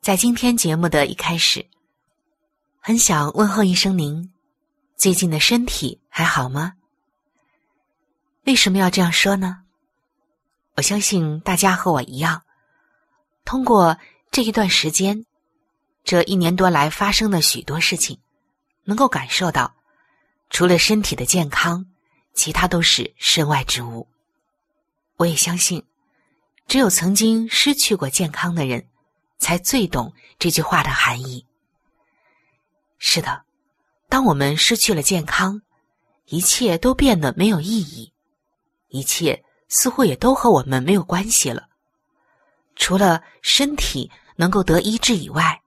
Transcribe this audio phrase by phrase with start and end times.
[0.00, 1.66] 在今天节目的一开始，
[2.80, 4.32] 很想问候一声您，
[4.96, 6.72] 最近的身体还好吗？
[8.46, 9.58] 为什么要这样说呢？
[10.76, 12.44] 我相信大家和我一样，
[13.44, 13.98] 通过
[14.30, 15.26] 这一段时间，
[16.02, 18.18] 这一年多来发生的许多事情，
[18.84, 19.76] 能够感受到，
[20.48, 21.84] 除了身体的健康，
[22.32, 24.08] 其他都是身外之物。
[25.18, 25.84] 我也相信，
[26.66, 28.86] 只有曾经失去过健康的人，
[29.40, 31.44] 才最懂这句话的含义。
[32.98, 33.42] 是的，
[34.08, 35.60] 当我们失去了健康，
[36.26, 38.12] 一切都变得没有意义。
[38.88, 41.68] 一切似乎也都和我们没有关系了，
[42.76, 45.60] 除了身体能够得医治以外，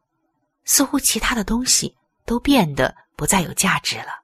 [0.66, 1.96] 似乎其他的东西
[2.26, 4.22] 都变得不再有价值了。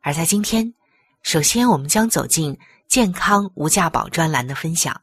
[0.00, 0.72] 而在今天，
[1.22, 4.98] 首先我们将走进健康无价宝专栏的分享，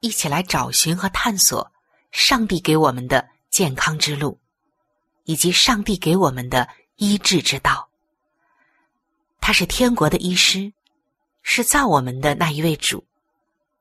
[0.00, 1.70] 一起来找寻和探索
[2.14, 4.38] 上帝给我们的健康之路，
[5.24, 7.90] 以及上帝给我们的医治之道。
[9.40, 10.72] 他是天国的医师。
[11.46, 13.04] 是造我们的那一位主，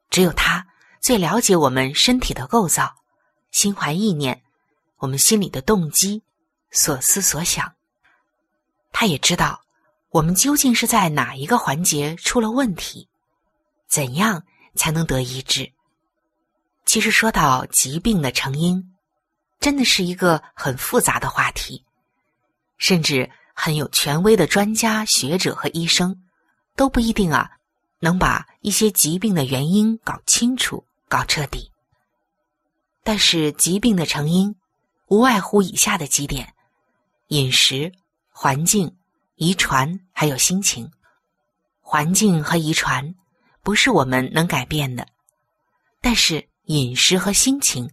[0.10, 0.68] 只有他
[1.00, 2.94] 最了解我们身体的构造、
[3.52, 4.44] 心怀意念、
[4.98, 6.24] 我们心里的动机、
[6.72, 7.74] 所思所想。
[8.92, 9.62] 他也知道
[10.10, 13.08] 我们究竟是在哪一个环节出了问题，
[13.88, 14.44] 怎样
[14.76, 15.72] 才能得医治。
[16.86, 18.94] 其实说到疾病的成因，
[19.60, 21.84] 真的是一个很复杂的话题，
[22.78, 26.20] 甚至很有权威的专家学者和医生。
[26.76, 27.52] 都不一定啊，
[28.00, 31.72] 能把一些疾病的原因搞清楚、搞彻底。
[33.04, 34.56] 但是疾病的成因，
[35.06, 36.56] 无外乎以下的几点：
[37.28, 37.92] 饮食、
[38.30, 38.98] 环境、
[39.36, 40.92] 遗传，还有心情。
[41.80, 43.14] 环境和遗传
[43.62, 45.08] 不是我们能改变的，
[46.02, 47.92] 但是饮食和心情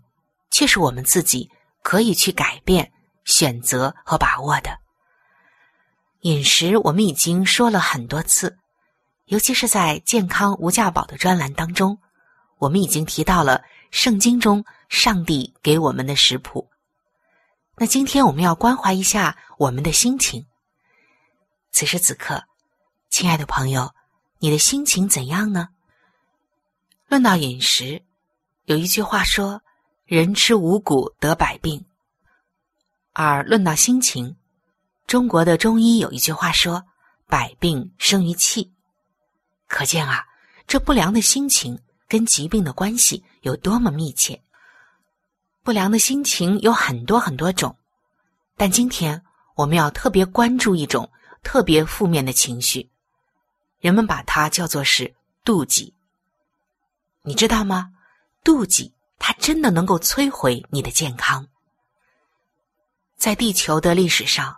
[0.50, 1.50] 却是我们自己
[1.82, 2.92] 可以去改变、
[3.24, 4.78] 选择和把握的。
[6.20, 8.58] 饮食我们已经说了很多次。
[9.26, 11.96] 尤其是在健康无价宝的专栏当中，
[12.58, 16.68] 我们已经提到了圣经中上帝给我们的食谱。
[17.76, 20.44] 那今天我们要关怀一下我们的心情。
[21.70, 22.42] 此时此刻，
[23.08, 23.94] 亲爱的朋友，
[24.40, 25.68] 你的心情怎样呢？
[27.06, 28.02] 论到饮食，
[28.70, 29.60] 有一句话说
[30.06, 31.84] ：“人吃五谷得百病。”
[33.12, 34.36] 而论到心情，
[35.08, 36.84] 中国的中医有一句话说
[37.26, 38.70] ：“百病生于气。”
[39.66, 40.24] 可见啊，
[40.68, 44.40] 这不良的心情跟疾病的关系有多么密切。
[45.64, 47.76] 不良的心情有很多很多种，
[48.56, 49.20] 但今天
[49.56, 51.10] 我们要特别关注一种
[51.42, 52.88] 特别负面的情绪，
[53.80, 55.12] 人们把它叫做是
[55.44, 55.92] 妒忌。
[57.22, 57.94] 你知道吗？
[58.44, 61.46] 妒忌它真的能够摧毁你的健康。
[63.16, 64.56] 在地球的历史上，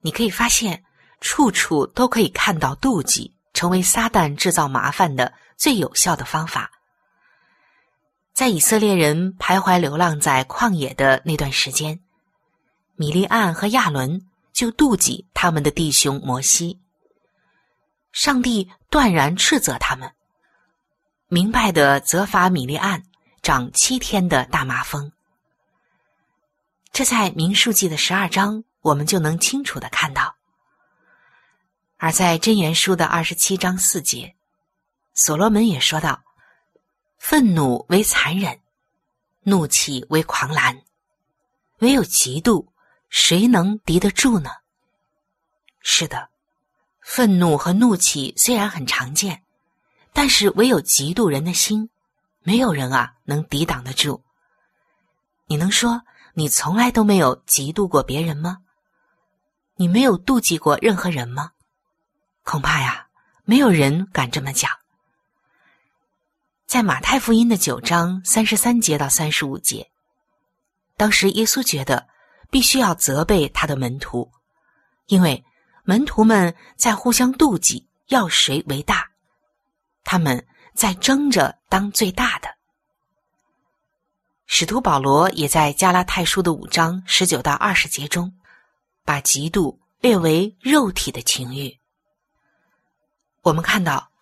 [0.00, 0.84] 你可以发现
[1.20, 3.32] 处处都可以看到妒忌。
[3.56, 6.70] 成为撒旦制造麻烦的最有效的方法。
[8.34, 11.98] 在以色列人徘徊流浪在旷野的那段时间，
[12.96, 14.20] 米利暗和亚伦
[14.52, 16.82] 就妒忌他们的弟兄摩西。
[18.12, 20.12] 上帝断然斥责他们，
[21.28, 23.02] 明白的责罚米利暗
[23.42, 25.10] 长七天的大麻风，
[26.92, 30.36] 这在民数记的十二章，我们就能清楚的看到。
[31.96, 34.36] 而在箴言书的二十七章四节，
[35.14, 36.22] 所罗门也说道
[37.18, 38.60] ：“愤怒为残忍，
[39.42, 40.80] 怒气为狂澜，
[41.78, 42.68] 唯有嫉妒，
[43.08, 44.50] 谁能敌得住呢？”
[45.82, 46.30] 是的，
[47.00, 49.42] 愤怒和怒气虽然很常见，
[50.16, 51.90] 但是唯有嫉妒人的心，
[52.42, 54.24] 没有人啊能抵挡得住。
[55.46, 56.00] 你能说
[56.32, 58.56] 你从来都没有嫉妒过别人吗？
[59.74, 61.50] 你没有妒忌过任何人吗？
[62.44, 63.08] 恐怕呀，
[63.44, 64.70] 没有人敢这么讲。
[66.66, 69.90] 在马太福音的九章三十三节到三十五节，
[70.96, 72.08] 当时耶稣觉得
[72.50, 74.32] 必须要责备他的门徒，
[75.08, 75.44] 因为
[75.84, 79.10] 门徒们在互相妒忌，要谁为大，
[80.06, 82.48] 他们在争着当最大的。
[84.46, 88.32] 使徒保罗也在加拉太书的五章十九到二十节中，
[89.04, 91.76] 把嫉妒列为肉体的情欲。
[93.42, 94.12] 我们看到，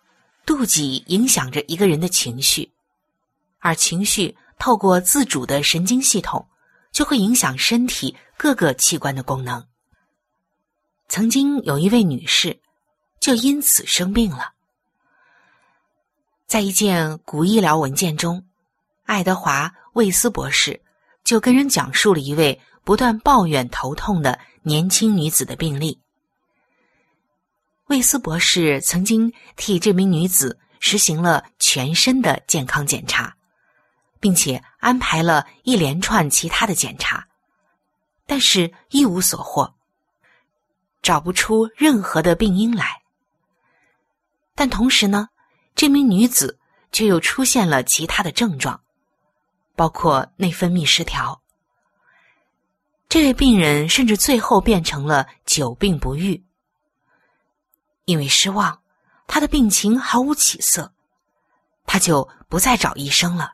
[0.43, 2.73] 妒忌影响着一个人的情绪，
[3.59, 6.49] 而情绪透过自主的神经系统，
[6.91, 9.63] 就会影响身体各个器官的功能。
[11.07, 12.59] 曾经有一位女士，
[13.19, 14.54] 就因此生病了。
[16.47, 18.45] 在一件古医疗文件中，
[19.05, 20.79] 爱德华·魏斯博士
[21.23, 25.99] 就跟人讲述了一位不断抱怨头痛的年轻女子的病例。
[27.87, 33.35] 魏斯博士曾经替这名女子实行了全身的健康检查，
[34.19, 37.27] 并且安排了一连串其他的检查，
[38.27, 39.75] 但是一无所获，
[41.01, 43.01] 找不出任何的病因来。
[44.53, 45.29] 但同时呢，
[45.75, 46.57] 这名女子
[46.91, 48.81] 却又出现了其他的症状，
[49.75, 51.41] 包括内分泌失调。
[53.09, 56.43] 这位病人甚至最后变成了久病不愈。
[58.05, 58.81] 因为失望，
[59.27, 60.93] 他的病情毫无起色，
[61.85, 63.53] 他就不再找医生了。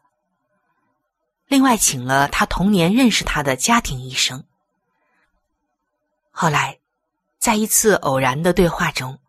[1.47, 4.43] 另外，请了他童年认识他的家庭医生。
[6.31, 6.79] 后来，
[7.39, 9.19] 在一次偶然的对话中，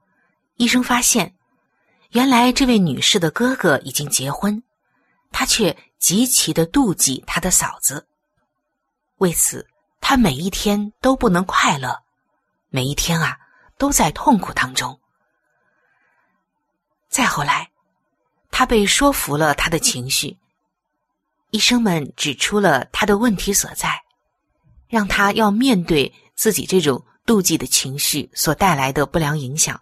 [0.57, 1.35] 医生发现，
[2.13, 4.63] 原来这位女士的哥哥已经结婚，
[5.31, 8.07] 他却极其的妒忌他的嫂子。
[9.17, 9.67] 为此，
[9.99, 12.03] 他每一天都不能快乐，
[12.69, 13.39] 每一天啊，
[13.79, 15.01] 都在痛苦当中。
[17.09, 17.71] 再后来，
[18.51, 20.37] 他被说服了他的情绪。
[21.51, 24.03] 医生们指出了他的问题所在，
[24.87, 29.81] 让他要面对自己这种妒忌的情绪所带来的不良影响，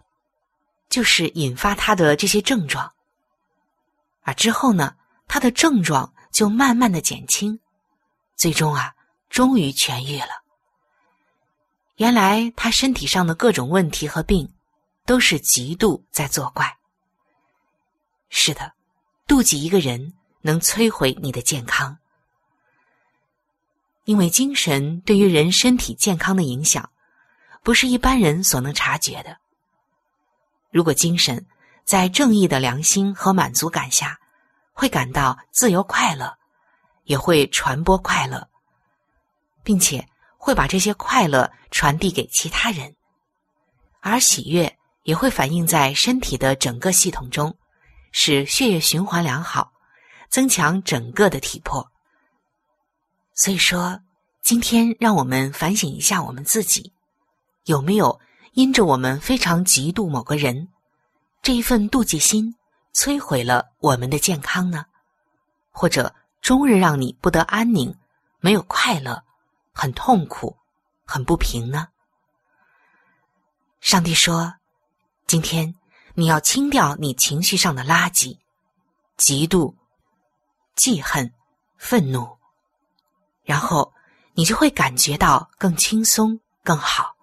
[0.91, 2.93] 就是引发他的这些症状。
[4.21, 4.95] 而之后呢，
[5.27, 7.59] 他的症状就慢慢的减轻，
[8.35, 8.93] 最终啊，
[9.29, 10.43] 终于痊愈了。
[11.95, 14.53] 原来他身体上的各种问题和病，
[15.05, 16.77] 都是嫉妒在作怪。
[18.29, 18.73] 是的，
[19.27, 21.97] 妒忌一个人能摧毁你的健康，
[24.03, 26.91] 因为精神对于人身体健康的影响，
[27.63, 29.40] 不是一般人所能察觉的。
[30.71, 31.45] 如果精神
[31.83, 34.19] 在正义的良心和满足感下，
[34.73, 36.35] 会感到自由快乐，
[37.03, 38.47] 也会传播快乐，
[39.63, 42.95] 并且会把这些快乐传递给其他人，
[43.99, 47.55] 而喜悦也会反映在身体的整个系统中。
[48.13, 49.71] 使血液循环良好，
[50.29, 51.89] 增强整个的体魄。
[53.33, 54.01] 所以说，
[54.41, 56.91] 今天让我们反省一下我们自己，
[57.63, 58.19] 有没有
[58.53, 60.67] 因着我们非常嫉妒某个人，
[61.41, 62.55] 这一份妒忌心
[62.93, 64.85] 摧毁了我们的健康呢？
[65.71, 67.95] 或者终日让你不得安宁，
[68.39, 69.23] 没有快乐，
[69.73, 70.57] 很痛苦，
[71.05, 71.87] 很不平呢？
[73.79, 74.55] 上帝说，
[75.27, 75.75] 今天。
[76.13, 78.37] 你要清掉你情绪上的垃圾，
[79.17, 79.73] 嫉妒、
[80.75, 81.33] 记恨、
[81.77, 82.37] 愤怒，
[83.45, 83.93] 然后
[84.33, 87.15] 你就会感觉到更轻松、更好。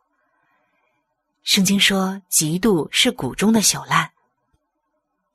[1.49, 4.11] 圣经说，嫉妒是谷中的朽烂，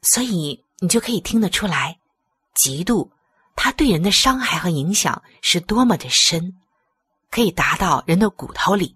[0.03, 1.97] 所以你就可以听得出来，
[2.53, 3.09] 嫉妒
[3.55, 6.53] 它对人的伤害和影响是多么的深，
[7.31, 8.95] 可以达到人的骨头里，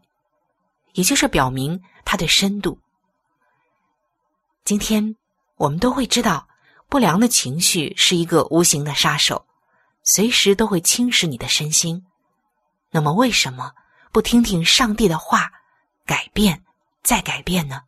[0.94, 2.80] 也就是表明它的深度。
[4.64, 5.16] 今天
[5.56, 6.48] 我们都会知道，
[6.88, 9.44] 不良的情绪是一个无形的杀手，
[10.04, 12.06] 随时都会侵蚀你的身心。
[12.92, 13.74] 那么，为什么
[14.12, 15.52] 不听听上帝的话，
[16.06, 16.64] 改变
[17.08, 17.84] 再改变呢？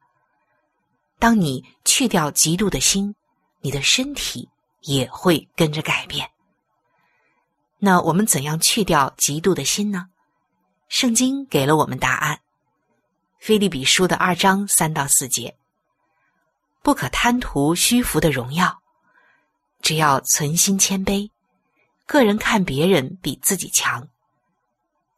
[1.20, 3.14] 当你去掉嫉妒的心，
[3.60, 4.48] 你的身体
[4.84, 6.32] 也会跟着改变。
[7.80, 10.08] 那我们怎样去掉嫉妒的心呢？
[10.88, 12.38] 圣经给了我们答案，
[13.40, 15.58] 《菲利比书》的二章三到四节：
[16.82, 18.82] 不可贪图虚浮的荣耀，
[19.82, 21.30] 只要存心谦卑，
[22.06, 24.08] 个人看别人比自己强。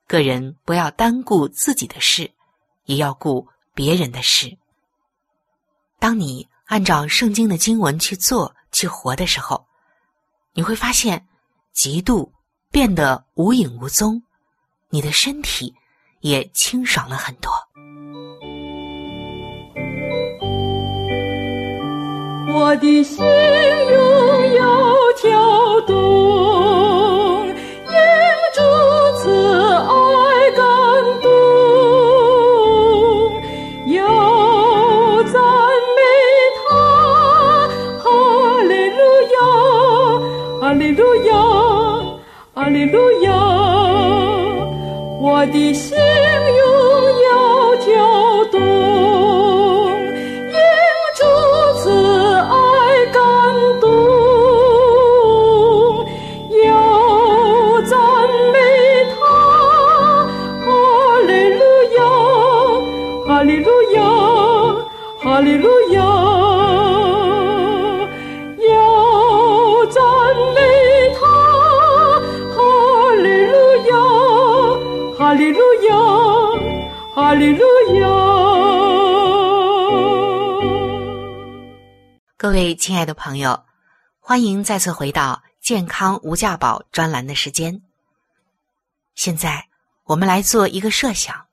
[0.08, 2.32] 个人不要单顾自己的事，
[2.86, 4.58] 也要顾别人的事。
[6.00, 9.66] 当你按照圣经的经文去做、去活的时候，
[10.54, 11.28] 你会发现，
[11.76, 12.32] 嫉妒
[12.72, 14.24] 变得无影无踪，
[14.90, 15.74] 你的身体
[16.22, 17.52] 也清爽了很多。
[22.54, 26.71] 我的心拥有跳动，
[82.82, 83.64] 亲爱的朋友，
[84.20, 87.84] 欢迎再次回到健康无价宝专栏的时间。
[89.14, 89.68] 现在
[90.06, 91.46] 我们来做一个设想，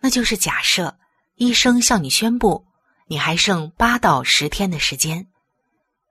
[0.00, 0.98] 那就是假设
[1.36, 2.66] 医生向你宣布
[3.06, 5.28] 你还剩八到十天的时间，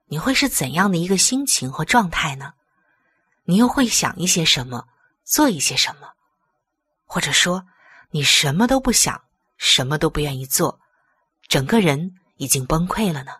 [0.06, 2.54] 你会是怎样的一个心情和状态呢？
[3.44, 4.86] 你又会想一些什么，
[5.22, 6.08] 做一些什么？
[7.04, 7.66] 或者说，
[8.08, 9.20] 你什么都不想，
[9.58, 10.80] 什么都不愿意做，
[11.46, 13.32] 整个人已经崩溃了呢？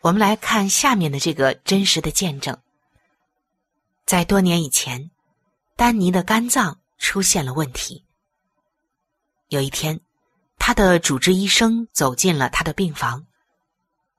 [0.00, 2.58] 我们来看下面的这个真实的见证。
[4.06, 5.10] 在多年以前，
[5.76, 8.04] 丹尼的肝脏出现了问题。
[9.48, 10.00] 有一天，
[10.58, 13.26] 他的主治医生走进了他的病房，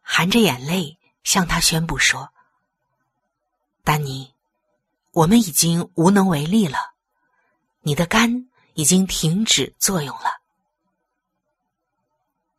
[0.02, 2.32] 含着眼泪向他宣布说
[3.84, 4.36] ：“丹尼，
[5.12, 6.94] 我们已经无能为力了，
[7.82, 10.42] 你的肝已经停止作用了。”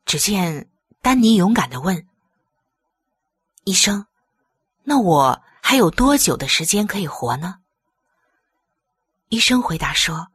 [0.04, 0.68] 只见
[1.00, 2.08] 丹尼勇敢的问。
[3.64, 4.06] 医生，
[4.82, 7.60] 那我还有多久的时间可以活呢？
[9.28, 10.26] 医生回答说：“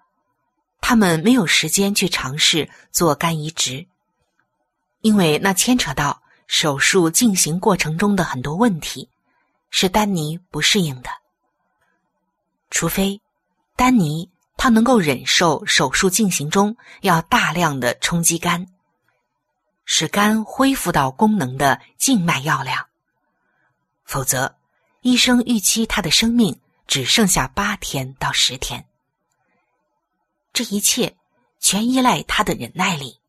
[0.80, 3.86] 他们没有时间去尝试做肝移植，
[5.02, 9.10] 因为那牵扯到手术进行过程中的很多问题，
[9.70, 11.10] 是丹尼不适应的。
[12.70, 13.22] 除非
[13.76, 18.66] 丹尼他能够忍受手术进行中要大量的冲击肝，
[19.84, 22.88] 使肝恢复到功能的静脉药量。”
[24.08, 24.56] 否则，
[25.02, 28.88] 医生预期他的生命只剩下八天到十天。
[30.54, 31.18] 这一切
[31.60, 33.20] 全依赖他的忍耐力。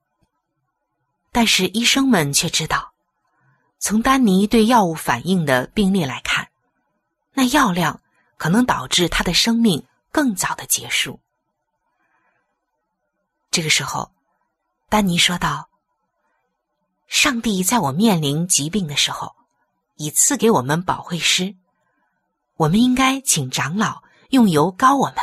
[1.32, 2.94] 但是医生们却知道，
[3.80, 6.49] 从丹尼对药物反应的病例来看，
[7.32, 8.00] 那药量
[8.37, 11.20] 可能导致他的生命更早的结束。
[13.50, 14.12] 这个时候，
[14.88, 15.68] 丹尼说道
[17.08, 19.35] ：“上帝在我面临疾病的时候。”
[19.99, 21.57] 以赐给我们保惠师，
[22.55, 25.17] 我们应该请长老用油膏我们，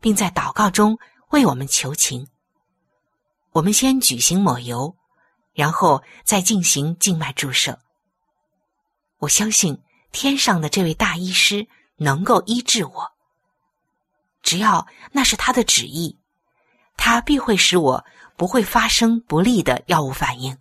[0.00, 0.98] 并在祷告中
[1.30, 2.26] 为我们求情。
[3.52, 4.96] 我们先举行抹油，
[5.52, 7.78] 然后再进行静脉注射。
[9.18, 13.12] 我相信天上的这位大医师能够医治我，
[14.42, 16.18] 只要那是他的旨意，
[16.96, 18.04] 他必会使我
[18.36, 20.58] 不会发生不利的药物反应。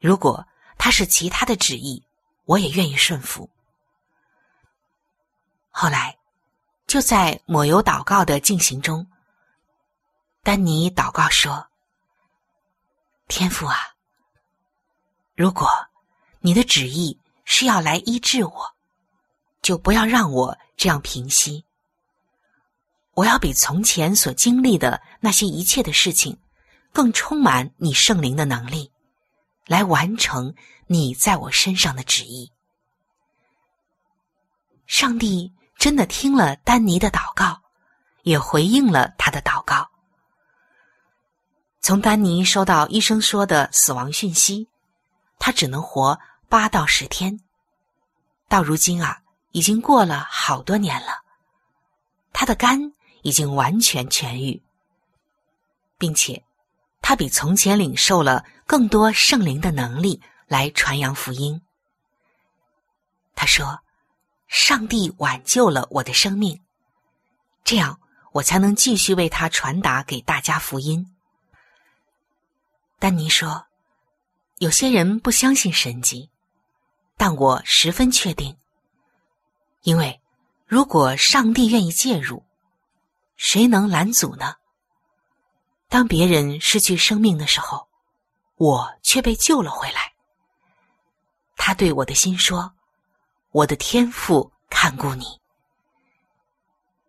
[0.00, 0.46] 如果。
[0.84, 2.02] 他是其他的旨意，
[2.44, 3.48] 我也愿意顺服。
[5.70, 6.18] 后来，
[6.88, 9.06] 就在抹油祷告的进行中，
[10.42, 11.68] 丹尼祷告说
[13.30, 13.94] ：“天父啊，
[15.36, 15.68] 如果
[16.40, 18.74] 你的旨意是要来医治我，
[19.62, 21.64] 就不要让我这样平息。
[23.14, 26.36] 我要比从前所经历的那些一切的事情，
[26.92, 28.90] 更充满你圣灵的能力。”
[29.66, 30.54] 来完成
[30.86, 32.50] 你在我身上的旨意。
[34.86, 37.62] 上帝真的听了丹尼的祷告，
[38.22, 39.90] 也回应了他的祷告。
[41.80, 44.68] 从丹尼收到医生说的死亡讯息，
[45.38, 47.40] 他只能活八到十天。
[48.48, 51.22] 到如今啊，已经过了好多年了，
[52.32, 52.92] 他的肝
[53.22, 54.62] 已经完全痊愈，
[55.98, 56.44] 并且
[57.12, 61.60] 他比从前领受了更多圣灵的能力来传扬福音。
[63.34, 63.80] 他说
[64.48, 66.62] ：“上帝挽救了我的生命，
[67.64, 68.00] 这样
[68.32, 71.14] 我才能继续为他传达给大家福音。”
[72.98, 73.66] 丹尼说
[74.56, 76.30] ：“有些人不相信神迹，
[77.18, 78.56] 但我十分确定，
[79.82, 80.18] 因为
[80.64, 82.42] 如果上帝愿意介入，
[83.36, 84.54] 谁能拦阻呢？
[85.92, 87.86] 当别人失去生命的时候，
[88.56, 90.14] 我却被救了回来。
[91.54, 92.72] 他对我的心说。”
[93.52, 95.38] 我的天父看顾你。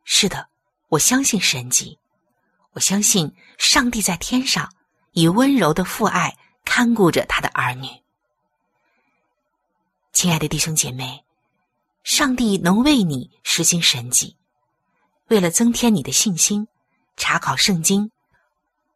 [0.04, 0.50] 是的，
[0.90, 1.98] 我相信神迹，
[2.74, 4.70] 我相信上帝在天上
[5.13, 7.88] 以温柔的父爱看顾着他的儿女。
[10.12, 11.24] 亲爱的弟兄姐妹，
[12.04, 14.36] 上帝能为你实行神迹，
[15.28, 16.68] 为了增添你的信心，
[17.16, 18.12] 查考圣经，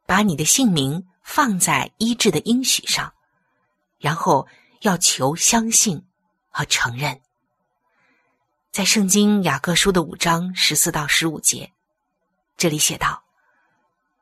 [0.07, 3.13] 把你的姓名放在医治的应许上，
[3.99, 4.47] 然后
[4.81, 6.01] 要求相信
[6.49, 7.21] 和承认。
[8.71, 11.73] 在圣经雅各书的五章十四到十五节，
[12.55, 13.21] 这里写道：“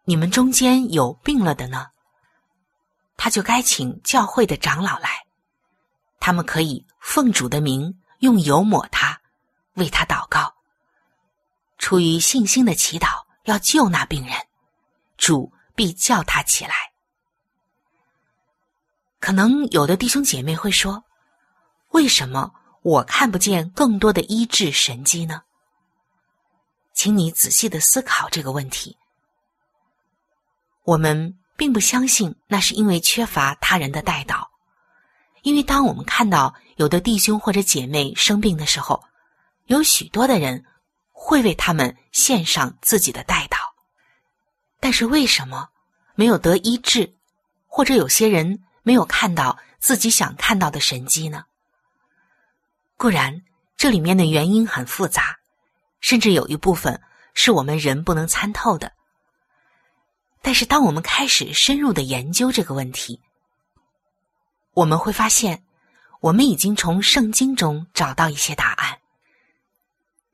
[0.06, 1.92] 你们中间有病了的呢，
[3.16, 5.28] 他就该请教会的长老来，
[6.20, 9.22] 他们可以奉主的名用油抹他，
[9.76, 10.56] 为他祷告。
[11.78, 14.36] 出于信心的祈祷，要救那病人，
[15.18, 16.74] 主必叫他起来。”
[19.20, 21.04] 可能有的弟兄姐妹会说
[21.92, 22.54] ：“为什么？”
[22.86, 25.42] 我看不见更多的医治神迹呢，
[26.94, 28.96] 请你仔细的思考这个问题。
[30.84, 34.52] 我们并不相信那是因为缺乏他人的带导，
[35.42, 39.04] 因为当我们看到有的弟兄或者姐妹生病的时候，
[39.66, 40.64] 有许多的人
[41.12, 43.58] 会为他们献上自己的带导，
[44.80, 45.70] 但是为什么
[46.16, 47.14] 没有得医治，
[47.68, 51.46] 或者有些人没有看到自己想看到的神迹呢？
[52.98, 53.44] 固然，
[53.76, 55.38] 这里面的原因很复杂，
[56.00, 57.02] 甚至有一部分
[57.34, 58.94] 是我们人不能参透的。
[60.42, 63.20] 但是，当我们开始深入的研究这个问题，
[64.74, 65.64] 我们会发现，
[66.22, 69.00] 我们已经从圣经中找到一些答案。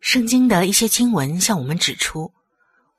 [0.02, 2.34] 圣经的一些经文向我们指出，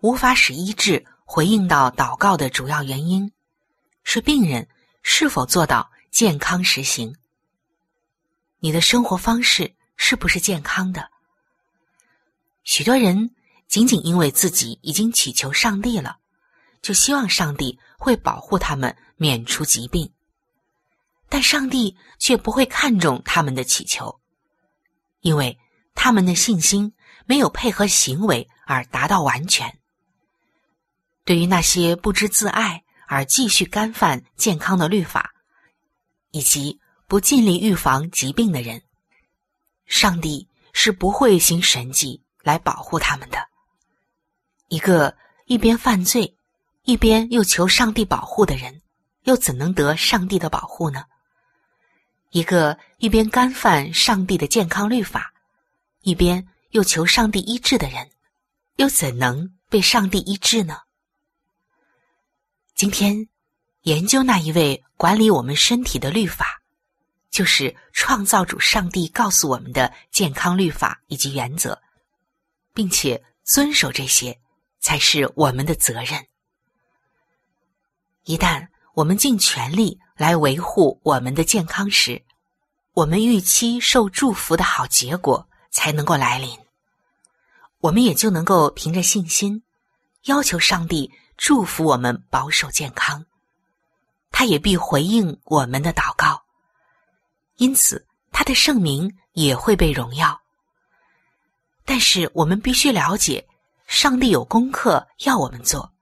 [0.00, 3.32] 无法使医治回应到祷告的主要原因，
[4.04, 4.68] 是病人
[5.02, 7.16] 是否做到健康实行。
[8.58, 11.08] 你的生活方式是不是健康的？
[12.64, 13.34] 许多人
[13.66, 16.18] 仅仅因为自己已经祈求上帝了，
[16.82, 20.12] 就希望上帝会保护他们免除疾病，
[21.30, 24.20] 但上帝却不会看重他们的祈求，
[25.20, 25.58] 因为
[25.94, 26.92] 他们的信心
[27.24, 29.78] 没有配合行为而达到完全。
[31.24, 35.32] 对于那些不知自爱而继续干犯健康的律法，
[36.30, 36.80] 以及。
[37.08, 38.80] 不尽力预防疾病的人，
[39.84, 43.36] 上帝是不会行神迹来保护他们的。
[44.68, 46.34] 一个一边犯罪，
[46.84, 48.80] 一边又求上帝保护的人，
[49.24, 51.04] 又怎能得上帝的保护呢？
[52.30, 55.34] 一个一边干犯上帝的健康律法，
[56.00, 58.10] 一边又求上帝医治的人，
[58.76, 60.78] 又怎能被上帝医治呢？
[62.82, 63.28] 今天
[63.82, 66.60] 研究那一位管理我们身体的律法。
[67.30, 71.80] 就是创造主上帝告诉我们的健康律法以及原则，
[72.74, 74.36] 并且遵守这些，
[74.80, 76.26] 才是我们的责任。
[78.24, 82.20] 一旦我们尽全力来维护我们的健康时，
[82.94, 86.58] 我们预期受祝福的好结果才能够来临。
[87.78, 89.62] 我们也就能够凭着信心，
[90.24, 93.24] 要求上帝祝福我们保守健康，
[94.30, 96.42] 他也必回应我们的祷告。
[97.56, 100.40] 因此，他的圣名也会被荣耀。
[101.84, 103.46] 但是，我们必须了解，
[103.86, 105.92] 上帝有功课要我们做。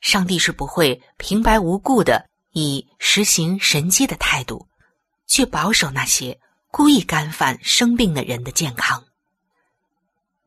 [0.00, 4.66] 上帝是不会平白无故的以实行神迹的态度，
[5.26, 6.38] 去保守那些
[6.70, 9.04] 故意干犯生病的人的健康。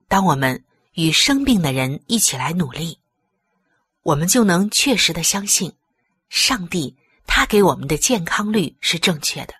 [0.07, 2.99] 当我们与生病的人一起来努力，
[4.07, 5.75] 我们就能确实的相信，
[6.29, 9.53] 上帝他给我们的健康率是正确的。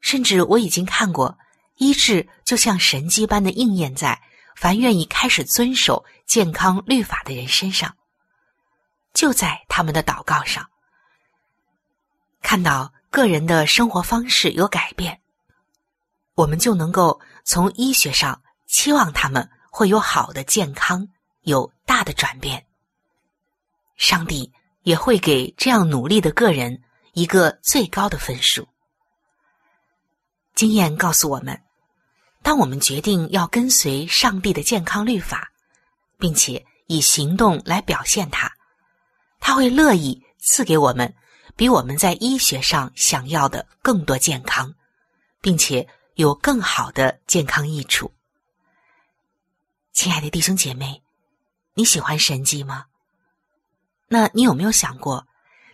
[0.00, 1.36] 甚至我已经看过，
[1.78, 4.22] 医治就像神迹般的应验在
[4.54, 7.96] 凡愿意开始遵守健康律法的人身上，
[9.12, 10.64] 就在他们的祷告上，
[12.42, 15.20] 看到个人的生活方式有改变，
[16.36, 21.08] 我们就能够从医学上期望他们会有好的健康，
[21.40, 22.64] 有大的转变。
[24.04, 26.82] 上帝也会给这样努力的个人
[27.14, 28.68] 一个最高的分数。
[30.54, 31.58] 经验告诉我们，
[32.42, 35.50] 当我们决定要跟随上帝的健康律法，
[36.18, 38.52] 并且以行动来表现它，
[39.40, 41.14] 他会乐意赐给我们
[41.56, 44.74] 比我们在医学上想要的更多健康，
[45.40, 48.12] 并且有更好的健康益处。
[49.94, 51.02] 亲爱的弟兄姐妹，
[51.72, 52.84] 你喜欢神迹吗？
[54.14, 55.26] 那你有没有想过，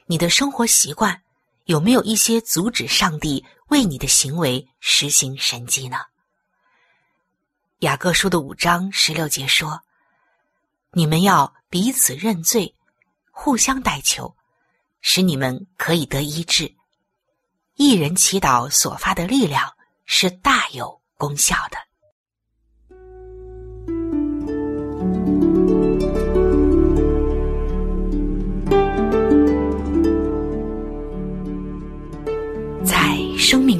[0.06, 1.20] 你的生活习惯
[1.64, 3.44] 有没有一些阻止上帝？
[3.68, 5.98] 为你的行为实行神迹呢？
[7.80, 9.82] 雅各书的五章十六节说
[10.92, 12.74] ：“你们要彼此认罪，
[13.30, 14.34] 互相代求，
[15.02, 16.74] 使你们可以得医治。
[17.74, 19.70] 一人祈祷所发的力量
[20.06, 21.76] 是大有功效的。”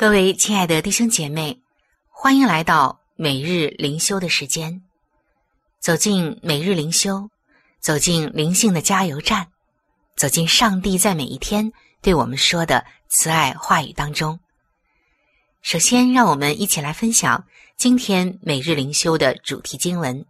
[0.00, 1.60] 各位亲爱的弟兄姐妹，
[2.08, 4.82] 欢迎来到每日灵修的时间。
[5.78, 7.28] 走进每日灵修，
[7.80, 9.46] 走进灵性的加油站，
[10.16, 14.40] 走进上帝在每一天对我们说的慈爱话语当中。
[15.60, 20.24] 首先，让我们一起来分享今天每日灵修的主题经文，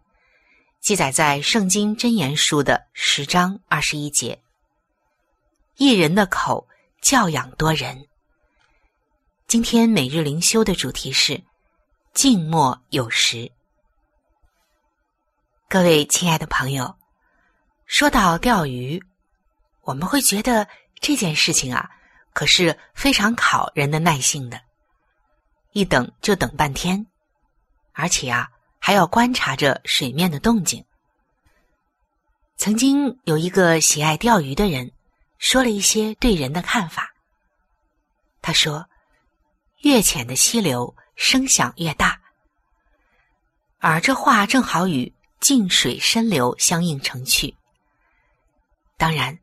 [0.81, 4.37] 记载在《圣经真言书》的十章二十一节
[5.79, 6.67] ：“一人的口
[7.01, 8.05] 教养多人。”
[9.51, 11.43] 今天每日灵修的主题是
[12.15, 13.51] “静默有时”。
[15.67, 16.95] 各位亲爱的朋友，
[17.85, 19.03] 说到钓鱼，
[19.81, 20.69] 我们会觉得
[21.01, 21.89] 这件事情啊，
[22.31, 24.61] 可是非常考人的耐性的，
[25.73, 27.05] 一等就等半天，
[27.91, 28.47] 而且啊，
[28.79, 30.81] 还要观察着水面的动静。
[32.55, 34.93] 曾经有一个喜爱钓鱼的人，
[35.39, 37.11] 说了一些对人的看法。
[38.41, 38.87] 他说。
[39.81, 42.19] 越浅的溪流声响越大，
[43.79, 47.55] 而这话正好与静水深流相映成趣。
[48.95, 49.39] 当然，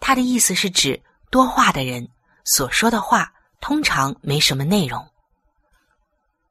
[0.00, 2.08] 他的意思是指多话的人
[2.44, 5.06] 所说的话通常没什么内容。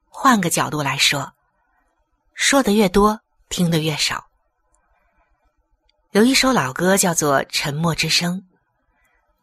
[0.08, 1.34] 换个角度来说，
[2.36, 4.28] 说的越多，听得越少。
[6.12, 8.38] 有一首老歌叫做《沉默之声》，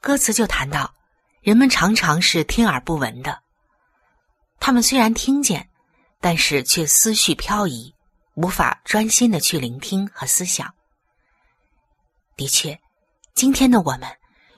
[0.00, 0.94] 歌词就谈到，
[1.40, 3.42] 人们常常是听而不闻的。
[4.61, 5.71] 他们虽然听见，
[6.21, 7.94] 但是却思绪飘移，
[8.35, 10.75] 无法专心的去聆听和思想。
[12.37, 12.79] 的确，
[13.35, 14.03] 今天的我们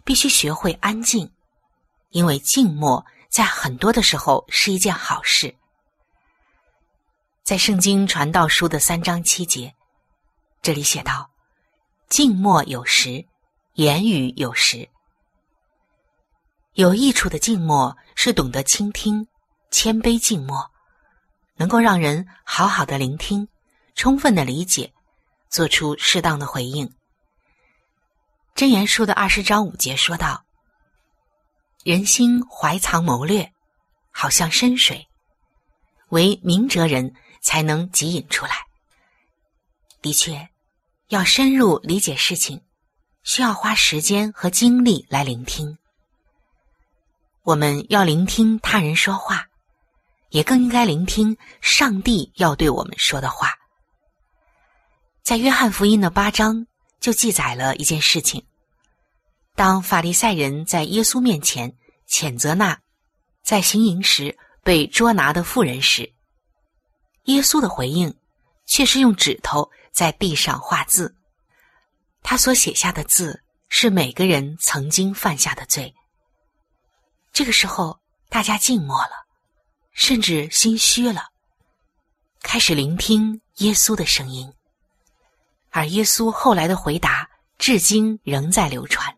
[0.04, 1.30] 必须学会安静，
[2.10, 5.54] 因为静默在很多的时候是一件好事。
[7.42, 9.74] 在《圣经传道书》的三章七节，
[10.62, 11.30] 这里写道
[12.08, 13.24] ：“静默有时，
[13.74, 14.88] 言语有时。
[16.74, 19.26] 有益处的静默是懂得倾听。”
[19.70, 20.70] 谦卑静默，
[21.56, 23.48] 能够让人好好的聆听，
[23.94, 24.92] 充分的理解，
[25.48, 26.92] 做出适当的回应。
[28.54, 30.44] 真言书的二十章五节说道
[31.84, 33.52] ：“人心怀藏谋略，
[34.10, 35.08] 好像深水，
[36.08, 38.52] 唯明哲人才能汲引出来。”
[40.02, 40.48] 的确，
[41.08, 42.60] 要深入理解事情，
[43.22, 45.78] 需要花时间和精力来聆听。
[47.42, 49.46] 我们要聆听他人说话。
[50.30, 53.54] 也更应该聆听上帝要对我们说的话。
[55.22, 56.66] 在约翰福音的八章
[56.98, 58.44] 就记载了一件事情：
[59.54, 61.72] 当法利赛人在耶稣面前
[62.08, 62.80] 谴责那
[63.42, 66.12] 在行营时被捉拿的妇人时，
[67.24, 68.14] 耶稣的回应
[68.66, 71.14] 却是用指头在地上画字，
[72.22, 75.94] 他所写下的字是每个人曾经犯下的罪。
[77.32, 79.26] 这个时候，大家静默了，
[80.00, 81.26] 甚至心虚了，
[82.40, 84.50] 开始聆听耶稣的声音。
[85.68, 89.14] 而耶稣后来的回答，至今仍在流传。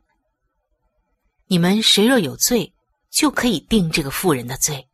[1.47, 2.75] 你们谁若有罪，
[3.13, 4.89] 就可以定这个妇人的罪。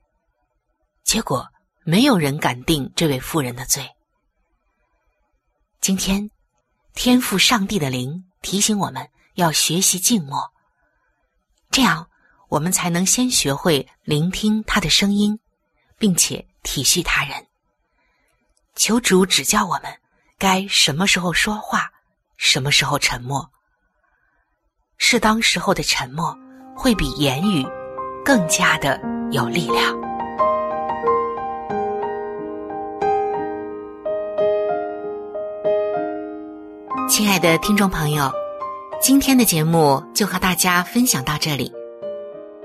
[1.05, 1.49] 结果，
[1.85, 3.89] 没有人敢定这位妇人的罪。
[5.81, 6.31] 今天，
[6.93, 10.53] 天赋上帝的灵提醒我们要学习静默，
[11.71, 12.11] 这样
[12.51, 15.41] 我们才能先学会聆听他的声音，
[15.99, 17.47] 并且体恤他人。
[18.75, 19.93] 求主指教我们。
[20.41, 21.91] 该什么时候说话，
[22.37, 23.51] 什么时候沉默？
[24.97, 26.33] 适当时候的沉默，
[26.77, 27.67] 会比言语
[28.25, 29.01] 更加的
[29.33, 29.99] 有力量。
[37.09, 38.31] 亲爱的听众朋友，
[39.03, 41.73] 今天的节目就和大家分享到这里。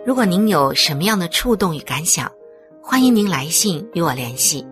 [0.05, 2.31] 如果您有什么样的触动与感想，
[2.85, 4.63] 欢迎您来信与我联系。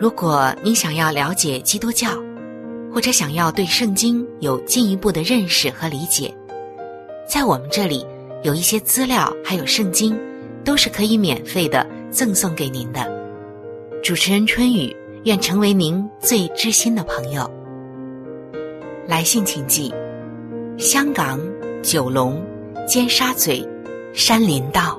[0.00, 2.08] 如果您想要了解基督教，
[2.90, 6.34] 或者想要对圣经有进一步的认识和理解，
[7.28, 8.04] 在我们这里
[8.42, 10.18] 有一些资料，还有圣经，
[10.64, 13.06] 都是可以免费的赠送给您的。
[14.02, 17.48] 主持人春雨愿成为您最知心的朋友。
[19.06, 19.92] 来信请寄：
[20.78, 21.38] 香港
[21.82, 22.42] 九龙
[22.88, 23.62] 尖沙咀
[24.14, 24.98] 山林道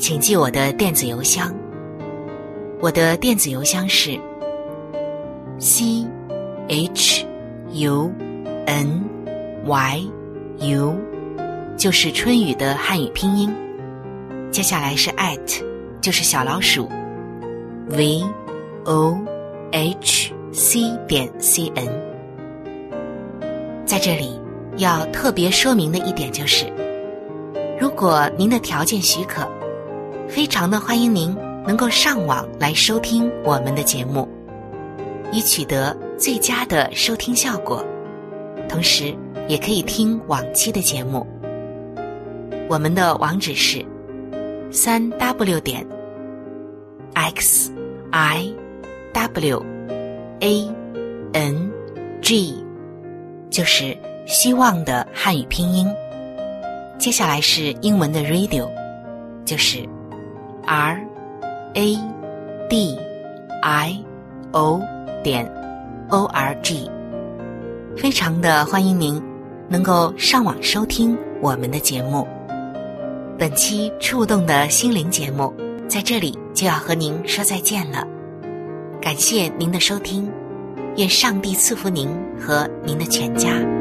[0.00, 1.54] 请记我的电子邮箱。
[2.80, 4.18] 我的电子邮箱是
[5.58, 6.06] c
[6.68, 7.26] h
[7.72, 8.10] u
[8.64, 9.04] n
[9.66, 10.02] y
[10.60, 10.96] u，
[11.76, 13.54] 就是春雨的汉语拼音。
[14.50, 15.62] 接下来是 at，
[16.00, 16.88] 就是小老鼠
[17.90, 18.24] v
[18.86, 19.18] o
[19.70, 21.86] h c 点 c n。
[23.84, 24.40] 在这里
[24.78, 26.64] 要特别说明的一点就是，
[27.78, 29.46] 如果您的条件许可，
[30.30, 31.36] 非常的欢迎您。
[31.66, 34.26] 能够上网来收听我们的节目，
[35.30, 37.84] 以取得最佳的收听效果，
[38.68, 39.14] 同时
[39.46, 41.24] 也可以听往期的节目。
[42.68, 43.84] 我们的网址是
[44.70, 45.86] 三 w 点
[47.12, 47.70] x
[48.10, 48.52] i
[49.12, 49.62] w
[50.40, 50.68] a
[51.34, 51.70] n
[52.22, 52.64] g，
[53.50, 55.86] 就是希望的汉语拼音。
[56.98, 58.68] 接下来是英文的 radio，
[59.44, 59.86] 就是
[60.66, 61.00] r。
[61.74, 61.96] a
[62.68, 62.98] d
[63.62, 64.04] i
[64.50, 64.82] o
[65.22, 65.48] 点
[66.08, 66.90] o r g，
[67.96, 69.22] 非常的欢迎您
[69.68, 72.26] 能够上网收听我们的节目。
[73.38, 75.54] 本期触动的心灵节目
[75.86, 78.04] 在这里就要和您说再见了，
[79.00, 80.28] 感谢您的收听，
[80.96, 83.79] 愿上帝赐福您和您的全家。